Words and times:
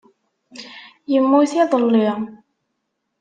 Yemmut 1.11 1.51
iḍelli. 1.61 2.07